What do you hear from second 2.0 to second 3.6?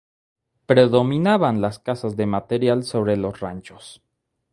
de material sobre los